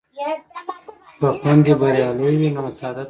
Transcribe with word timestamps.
که 1.19 1.27
خویندې 1.39 1.73
بریالۍ 1.81 2.33
وي 2.39 2.49
نو 2.55 2.61
حسادت 2.67 2.91
به 2.91 2.91
نه 2.91 2.91
وي. 2.93 2.99